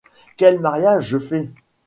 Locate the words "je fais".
1.09-1.51